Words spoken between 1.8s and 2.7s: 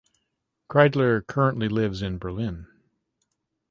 in Berlin.